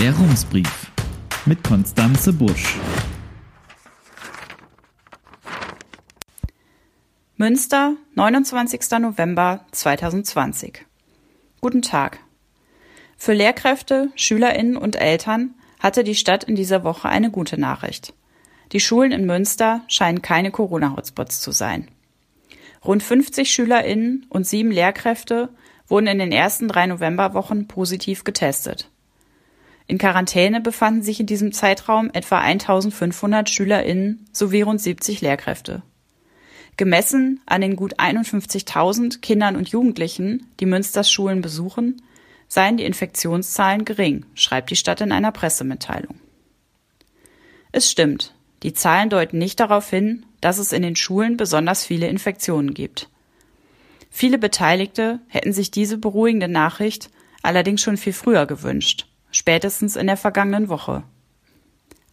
Der 0.00 0.16
Rumsbrief 0.16 0.90
mit 1.44 1.62
Konstanze 1.62 2.32
Busch. 2.32 2.78
Münster, 7.36 7.96
29. 8.14 8.80
November 8.98 9.66
2020. 9.72 10.86
Guten 11.60 11.82
Tag. 11.82 12.20
Für 13.18 13.34
Lehrkräfte, 13.34 14.10
Schülerinnen 14.14 14.78
und 14.78 14.96
Eltern 14.96 15.54
hatte 15.80 16.02
die 16.02 16.14
Stadt 16.14 16.44
in 16.44 16.54
dieser 16.54 16.82
Woche 16.82 17.10
eine 17.10 17.30
gute 17.30 17.60
Nachricht. 17.60 18.14
Die 18.72 18.80
Schulen 18.80 19.12
in 19.12 19.26
Münster 19.26 19.82
scheinen 19.86 20.22
keine 20.22 20.50
Corona-Hotspots 20.50 21.42
zu 21.42 21.52
sein. 21.52 21.88
Rund 22.82 23.02
50 23.02 23.50
Schülerinnen 23.50 24.24
und 24.30 24.46
sieben 24.46 24.70
Lehrkräfte 24.70 25.50
wurden 25.88 26.06
in 26.06 26.20
den 26.20 26.32
ersten 26.32 26.68
drei 26.68 26.86
Novemberwochen 26.86 27.68
positiv 27.68 28.24
getestet. 28.24 28.90
In 29.90 29.98
Quarantäne 29.98 30.60
befanden 30.60 31.02
sich 31.02 31.18
in 31.18 31.26
diesem 31.26 31.50
Zeitraum 31.50 32.10
etwa 32.12 32.38
1500 32.38 33.50
Schülerinnen 33.50 34.24
sowie 34.30 34.62
rund 34.62 34.80
70 34.80 35.20
Lehrkräfte. 35.20 35.82
Gemessen 36.76 37.40
an 37.44 37.60
den 37.60 37.74
gut 37.74 37.98
51.000 37.98 39.20
Kindern 39.20 39.56
und 39.56 39.70
Jugendlichen, 39.70 40.46
die 40.60 40.66
Münsters 40.66 41.10
Schulen 41.10 41.40
besuchen, 41.40 42.02
seien 42.46 42.76
die 42.76 42.84
Infektionszahlen 42.84 43.84
gering, 43.84 44.26
schreibt 44.36 44.70
die 44.70 44.76
Stadt 44.76 45.00
in 45.00 45.10
einer 45.10 45.32
Pressemitteilung. 45.32 46.20
Es 47.72 47.90
stimmt, 47.90 48.32
die 48.62 48.74
Zahlen 48.74 49.10
deuten 49.10 49.38
nicht 49.38 49.58
darauf 49.58 49.90
hin, 49.90 50.24
dass 50.40 50.58
es 50.58 50.70
in 50.70 50.82
den 50.82 50.94
Schulen 50.94 51.36
besonders 51.36 51.84
viele 51.84 52.06
Infektionen 52.06 52.74
gibt. 52.74 53.08
Viele 54.08 54.38
Beteiligte 54.38 55.18
hätten 55.26 55.52
sich 55.52 55.72
diese 55.72 55.98
beruhigende 55.98 56.46
Nachricht 56.46 57.10
allerdings 57.42 57.82
schon 57.82 57.96
viel 57.96 58.12
früher 58.12 58.46
gewünscht, 58.46 59.09
spätestens 59.30 59.96
in 59.96 60.06
der 60.06 60.16
vergangenen 60.16 60.68
Woche. 60.68 61.02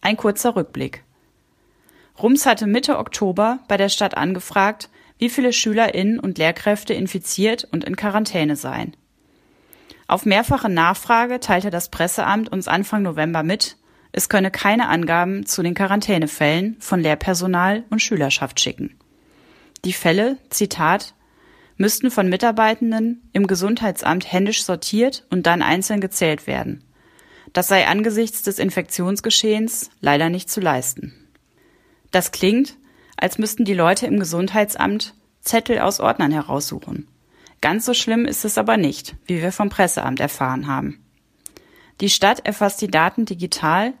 Ein 0.00 0.16
kurzer 0.16 0.56
Rückblick. 0.56 1.04
Rums 2.20 2.46
hatte 2.46 2.66
Mitte 2.66 2.98
Oktober 2.98 3.60
bei 3.68 3.76
der 3.76 3.88
Stadt 3.88 4.16
angefragt, 4.16 4.90
wie 5.18 5.28
viele 5.28 5.52
SchülerInnen 5.52 6.18
und 6.18 6.38
Lehrkräfte 6.38 6.94
infiziert 6.94 7.66
und 7.70 7.84
in 7.84 7.96
Quarantäne 7.96 8.56
seien. 8.56 8.96
Auf 10.06 10.24
mehrfache 10.24 10.68
Nachfrage 10.68 11.38
teilte 11.38 11.70
das 11.70 11.90
Presseamt 11.90 12.50
uns 12.50 12.66
Anfang 12.66 13.02
November 13.02 13.42
mit, 13.42 13.76
es 14.10 14.28
könne 14.28 14.50
keine 14.50 14.88
Angaben 14.88 15.44
zu 15.44 15.62
den 15.62 15.74
Quarantänefällen 15.74 16.76
von 16.80 17.00
Lehrpersonal 17.00 17.84
und 17.90 18.00
Schülerschaft 18.00 18.58
schicken. 18.58 18.98
Die 19.84 19.92
Fälle, 19.92 20.38
Zitat, 20.50 21.14
müssten 21.76 22.10
von 22.10 22.28
Mitarbeitenden 22.28 23.28
im 23.32 23.46
Gesundheitsamt 23.46 24.32
händisch 24.32 24.64
sortiert 24.64 25.26
und 25.30 25.46
dann 25.46 25.62
einzeln 25.62 26.00
gezählt 26.00 26.46
werden. 26.46 26.82
Das 27.52 27.68
sei 27.68 27.86
angesichts 27.86 28.42
des 28.42 28.58
Infektionsgeschehens 28.58 29.90
leider 30.00 30.28
nicht 30.28 30.50
zu 30.50 30.60
leisten. 30.60 31.14
Das 32.10 32.32
klingt, 32.32 32.76
als 33.16 33.38
müssten 33.38 33.64
die 33.64 33.74
Leute 33.74 34.06
im 34.06 34.18
Gesundheitsamt 34.18 35.14
Zettel 35.40 35.78
aus 35.78 36.00
Ordnern 36.00 36.32
heraussuchen. 36.32 37.08
Ganz 37.60 37.84
so 37.84 37.94
schlimm 37.94 38.24
ist 38.24 38.44
es 38.44 38.58
aber 38.58 38.76
nicht, 38.76 39.16
wie 39.26 39.42
wir 39.42 39.52
vom 39.52 39.68
Presseamt 39.68 40.20
erfahren 40.20 40.68
haben. 40.68 41.04
Die 42.00 42.10
Stadt 42.10 42.46
erfasst 42.46 42.80
die 42.80 42.90
Daten 42.90 43.24
digital 43.24 43.94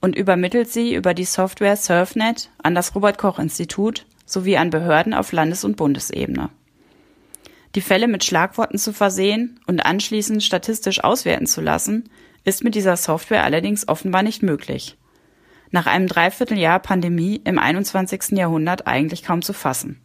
und 0.00 0.16
übermittelt 0.16 0.70
sie 0.70 0.94
über 0.94 1.14
die 1.14 1.24
Software 1.24 1.76
SurfNet 1.76 2.50
an 2.62 2.74
das 2.74 2.94
Robert 2.94 3.18
Koch 3.18 3.38
Institut 3.38 4.06
sowie 4.26 4.56
an 4.56 4.70
Behörden 4.70 5.14
auf 5.14 5.32
Landes- 5.32 5.64
und 5.64 5.76
Bundesebene. 5.76 6.50
Die 7.74 7.80
Fälle 7.80 8.08
mit 8.08 8.24
Schlagworten 8.24 8.78
zu 8.78 8.92
versehen 8.92 9.60
und 9.66 9.84
anschließend 9.84 10.42
statistisch 10.42 11.02
auswerten 11.02 11.46
zu 11.46 11.60
lassen, 11.60 12.08
ist 12.44 12.64
mit 12.64 12.74
dieser 12.74 12.96
Software 12.96 13.44
allerdings 13.44 13.88
offenbar 13.88 14.22
nicht 14.22 14.42
möglich 14.42 14.96
nach 15.74 15.86
einem 15.86 16.06
Dreivierteljahr 16.06 16.78
Pandemie 16.78 17.40
im 17.44 17.58
21. 17.58 18.38
Jahrhundert 18.38 18.86
eigentlich 18.86 19.24
kaum 19.24 19.42
zu 19.42 19.52
fassen. 19.52 20.00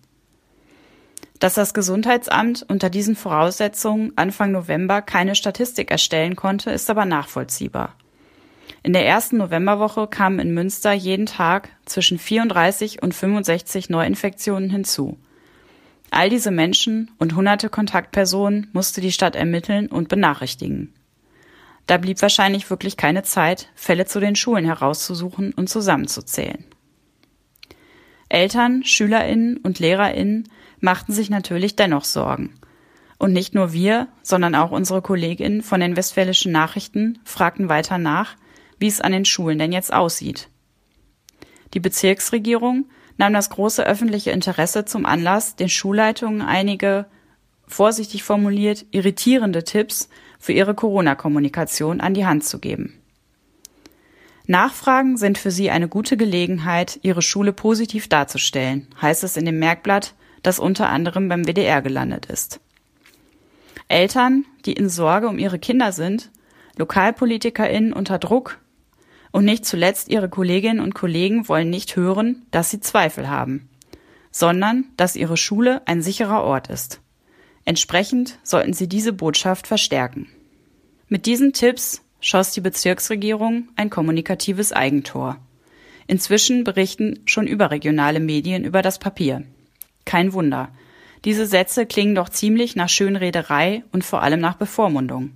Dass 1.37 1.53
das 1.53 1.75
Gesundheitsamt 1.75 2.65
unter 2.67 2.89
diesen 2.89 3.15
Voraussetzungen 3.15 4.11
Anfang 4.15 4.51
November 4.51 5.03
keine 5.03 5.35
Statistik 5.35 5.91
erstellen 5.91 6.35
konnte, 6.35 6.71
ist 6.71 6.89
aber 6.89 7.05
nachvollziehbar. 7.05 7.95
In 8.81 8.93
der 8.93 9.05
ersten 9.05 9.37
Novemberwoche 9.37 10.07
kamen 10.07 10.39
in 10.39 10.55
Münster 10.55 10.91
jeden 10.91 11.27
Tag 11.27 11.69
zwischen 11.85 12.17
34 12.17 13.03
und 13.03 13.13
65 13.13 13.91
Neuinfektionen 13.91 14.71
hinzu. 14.71 15.19
All 16.09 16.31
diese 16.31 16.49
Menschen 16.49 17.11
und 17.19 17.35
hunderte 17.35 17.69
Kontaktpersonen 17.69 18.69
musste 18.73 19.01
die 19.01 19.11
Stadt 19.11 19.35
ermitteln 19.35 19.85
und 19.85 20.09
benachrichtigen. 20.09 20.95
Da 21.89 21.97
blieb 21.97 22.21
wahrscheinlich 22.21 22.69
wirklich 22.69 22.97
keine 22.97 23.23
Zeit, 23.23 23.67
Fälle 23.73 24.05
zu 24.05 24.19
den 24.19 24.35
Schulen 24.35 24.63
herauszusuchen 24.63 25.53
und 25.53 25.69
zusammenzuzählen. 25.69 26.63
Eltern, 28.29 28.83
Schülerinnen 28.83 29.57
und 29.57 29.79
Lehrerinnen 29.79 30.47
machten 30.79 31.13
sich 31.13 31.31
natürlich 31.31 31.75
dennoch 31.75 32.03
Sorgen. 32.03 32.53
Und 33.17 33.33
nicht 33.33 33.55
nur 33.55 33.73
wir, 33.73 34.07
sondern 34.21 34.53
auch 34.53 34.69
unsere 34.69 35.01
Kolleginnen 35.01 35.63
von 35.63 35.79
den 35.79 35.95
Westfälischen 35.95 36.51
Nachrichten 36.51 37.17
fragten 37.23 37.69
weiter 37.69 37.97
nach, 37.97 38.35
wie 38.77 38.85
es 38.85 39.01
an 39.01 39.11
den 39.11 39.25
Schulen 39.25 39.57
denn 39.57 39.71
jetzt 39.71 39.91
aussieht. 39.91 40.47
Die 41.73 41.79
Bezirksregierung 41.79 42.85
nahm 43.17 43.33
das 43.33 43.49
große 43.49 43.83
öffentliche 43.83 44.29
Interesse 44.29 44.85
zum 44.85 45.07
Anlass, 45.07 45.55
den 45.55 45.69
Schulleitungen 45.69 46.43
einige, 46.43 47.07
vorsichtig 47.69 48.23
formuliert, 48.23 48.85
irritierende 48.91 49.63
Tipps 49.63 50.09
für 50.39 50.53
ihre 50.53 50.73
Corona-Kommunikation 50.73 52.01
an 52.01 52.13
die 52.13 52.25
Hand 52.25 52.43
zu 52.43 52.59
geben. 52.59 53.01
Nachfragen 54.47 55.15
sind 55.15 55.37
für 55.37 55.51
sie 55.51 55.69
eine 55.69 55.87
gute 55.87 56.17
Gelegenheit, 56.17 56.99
ihre 57.03 57.21
Schule 57.21 57.53
positiv 57.53 58.07
darzustellen, 58.09 58.87
heißt 58.99 59.23
es 59.23 59.37
in 59.37 59.45
dem 59.45 59.59
Merkblatt, 59.59 60.15
das 60.41 60.57
unter 60.57 60.89
anderem 60.89 61.29
beim 61.29 61.45
WDR 61.45 61.81
gelandet 61.83 62.25
ist. 62.25 62.59
Eltern, 63.87 64.45
die 64.65 64.73
in 64.73 64.89
Sorge 64.89 65.27
um 65.27 65.37
ihre 65.37 65.59
Kinder 65.59 65.91
sind, 65.91 66.31
LokalpolitikerInnen 66.77 67.93
unter 67.93 68.17
Druck 68.17 68.59
und 69.31 69.45
nicht 69.45 69.65
zuletzt 69.65 70.09
ihre 70.09 70.29
Kolleginnen 70.29 70.79
und 70.79 70.95
Kollegen 70.95 71.47
wollen 71.47 71.69
nicht 71.69 71.95
hören, 71.95 72.47
dass 72.49 72.71
sie 72.71 72.79
Zweifel 72.79 73.29
haben, 73.29 73.69
sondern 74.31 74.85
dass 74.97 75.15
ihre 75.15 75.37
Schule 75.37 75.83
ein 75.85 76.01
sicherer 76.01 76.43
Ort 76.43 76.69
ist. 76.69 77.01
Entsprechend 77.69 78.39
sollten 78.41 78.73
sie 78.73 78.89
diese 78.89 79.13
Botschaft 79.13 79.67
verstärken. 79.67 80.27
Mit 81.07 81.27
diesen 81.27 81.53
Tipps 81.53 82.01
schoss 82.19 82.51
die 82.51 82.61
Bezirksregierung 82.61 83.67
ein 83.75 83.91
kommunikatives 83.91 84.73
Eigentor. 84.73 85.37
Inzwischen 86.07 86.63
berichten 86.63 87.19
schon 87.25 87.45
überregionale 87.45 88.19
Medien 88.19 88.63
über 88.63 88.81
das 88.81 88.97
Papier. 88.97 89.43
Kein 90.03 90.33
Wunder. 90.33 90.69
Diese 91.25 91.45
Sätze 91.45 91.85
klingen 91.85 92.15
doch 92.15 92.29
ziemlich 92.29 92.75
nach 92.75 92.89
Schönrederei 92.89 93.83
und 93.91 94.03
vor 94.03 94.23
allem 94.23 94.39
nach 94.39 94.55
Bevormundung. 94.55 95.33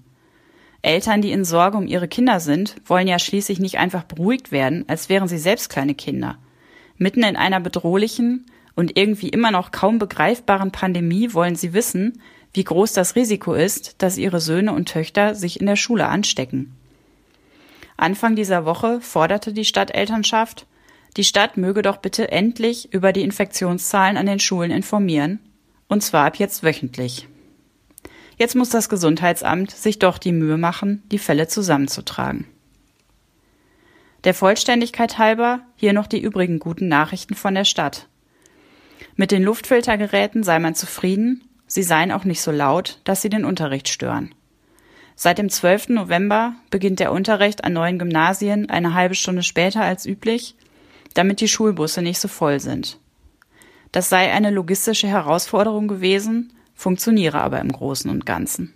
Eltern, 0.82 1.22
die 1.22 1.32
in 1.32 1.46
Sorge 1.46 1.78
um 1.78 1.86
ihre 1.86 2.08
Kinder 2.08 2.40
sind, 2.40 2.78
wollen 2.88 3.08
ja 3.08 3.20
schließlich 3.20 3.60
nicht 3.60 3.78
einfach 3.78 4.06
beruhigt 4.06 4.52
werden, 4.52 4.86
als 4.88 5.08
wären 5.08 5.28
sie 5.28 5.38
selbst 5.38 5.70
kleine 5.70 5.94
Kinder. 5.94 6.40
Mitten 6.98 7.22
in 7.22 7.36
einer 7.36 7.60
bedrohlichen, 7.60 8.48
und 8.76 8.98
irgendwie 8.98 9.30
immer 9.30 9.52
noch 9.52 9.72
kaum 9.72 10.00
begreifbaren 10.00 10.72
Pandemie 10.72 11.34
wollen 11.34 11.56
sie 11.56 11.74
wissen, 11.74 12.22
wie 12.54 12.64
groß 12.64 12.94
das 12.94 13.16
Risiko 13.16 13.54
ist, 13.54 14.02
dass 14.02 14.18
ihre 14.18 14.40
Söhne 14.40 14.74
und 14.74 14.90
Töchter 14.90 15.36
sich 15.36 15.60
in 15.60 15.66
der 15.66 15.76
Schule 15.76 16.08
anstecken. 16.08 16.76
Anfang 17.98 18.36
dieser 18.36 18.66
Woche 18.66 19.02
forderte 19.02 19.54
die 19.54 19.66
Stadtelternschaft, 19.66 20.66
die 21.18 21.24
Stadt 21.24 21.58
möge 21.58 21.84
doch 21.84 21.98
bitte 21.98 22.32
endlich 22.32 22.92
über 22.92 23.14
die 23.14 23.22
Infektionszahlen 23.22 24.18
an 24.18 24.26
den 24.26 24.40
Schulen 24.40 24.72
informieren, 24.72 25.40
und 25.88 26.02
zwar 26.02 26.26
ab 26.26 26.38
jetzt 26.38 26.64
wöchentlich. 26.64 27.28
Jetzt 28.38 28.56
muss 28.56 28.70
das 28.70 28.90
Gesundheitsamt 28.90 29.72
sich 29.72 30.00
doch 30.00 30.18
die 30.18 30.32
Mühe 30.32 30.58
machen, 30.58 31.04
die 31.12 31.20
Fälle 31.20 31.48
zusammenzutragen. 31.48 32.48
Der 34.24 34.34
Vollständigkeit 34.34 35.18
halber 35.18 35.62
hier 35.76 35.94
noch 35.94 36.08
die 36.08 36.22
übrigen 36.22 36.58
guten 36.58 36.88
Nachrichten 36.88 37.36
von 37.36 37.54
der 37.54 37.66
Stadt. 37.66 38.08
Mit 39.16 39.32
den 39.32 39.44
Luftfiltergeräten 39.44 40.44
sei 40.44 40.60
man 40.60 40.76
zufrieden, 40.76 41.44
sie 41.68 41.84
seien 41.84 42.12
auch 42.12 42.24
nicht 42.24 42.42
so 42.42 42.52
laut, 42.52 43.00
dass 43.04 43.22
sie 43.22 43.30
den 43.30 43.46
Unterricht 43.46 43.88
stören. 43.88 44.34
Seit 45.16 45.38
dem 45.38 45.50
12. 45.50 45.90
November 45.90 46.56
beginnt 46.72 47.00
der 47.00 47.12
Unterricht 47.12 47.64
an 47.64 47.74
neuen 47.74 48.00
Gymnasien 48.00 48.70
eine 48.70 48.96
halbe 48.96 49.14
Stunde 49.14 49.44
später 49.44 49.82
als 49.82 50.08
üblich, 50.08 50.56
damit 51.14 51.42
die 51.42 51.48
Schulbusse 51.48 52.02
nicht 52.02 52.20
so 52.20 52.28
voll 52.28 52.60
sind. 52.60 52.98
Das 53.92 54.10
sei 54.10 54.32
eine 54.32 54.50
logistische 54.50 55.08
Herausforderung 55.08 55.88
gewesen, 55.88 56.52
funktioniere 56.74 57.42
aber 57.42 57.60
im 57.60 57.72
Großen 57.72 58.10
und 58.10 58.26
Ganzen. 58.26 58.74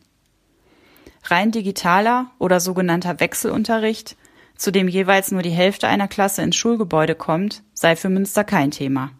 Rein 1.23 1.51
digitaler 1.51 2.29
oder 2.37 2.59
sogenannter 2.59 3.19
Wechselunterricht, 3.19 4.15
zu 4.55 4.71
dem 4.71 4.87
jeweils 4.87 5.31
nur 5.31 5.41
die 5.41 5.49
Hälfte 5.49 5.87
einer 5.87 6.07
Klasse 6.07 6.43
ins 6.43 6.55
Schulgebäude 6.55 7.15
kommt, 7.15 7.63
sei 7.73 7.95
für 7.95 8.09
Münster 8.09 8.43
kein 8.43 8.69
Thema. 8.69 9.11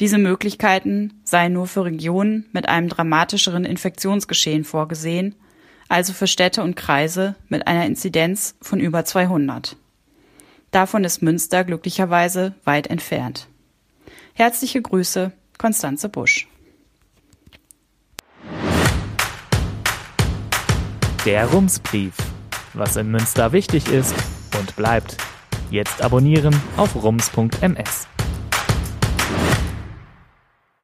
Diese 0.00 0.16
Möglichkeiten 0.16 1.20
seien 1.24 1.52
nur 1.52 1.66
für 1.66 1.84
Regionen 1.84 2.46
mit 2.52 2.66
einem 2.68 2.88
dramatischeren 2.88 3.66
Infektionsgeschehen 3.66 4.64
vorgesehen, 4.64 5.34
also 5.90 6.14
für 6.14 6.26
Städte 6.26 6.62
und 6.62 6.74
Kreise 6.74 7.36
mit 7.48 7.66
einer 7.66 7.84
Inzidenz 7.84 8.54
von 8.62 8.80
über 8.80 9.04
200. 9.04 9.76
Davon 10.70 11.04
ist 11.04 11.20
Münster 11.20 11.64
glücklicherweise 11.64 12.54
weit 12.64 12.86
entfernt. 12.86 13.48
Herzliche 14.32 14.80
Grüße, 14.80 15.32
Konstanze 15.58 16.08
Busch. 16.08 16.48
Der 21.26 21.44
Rumsbrief. 21.46 22.14
Was 22.72 22.96
in 22.96 23.10
Münster 23.10 23.52
wichtig 23.52 23.88
ist 23.88 24.14
und 24.58 24.76
bleibt. 24.76 25.18
Jetzt 25.70 26.00
abonnieren 26.00 26.54
auf 26.76 26.94
rums.ms. 26.94 28.09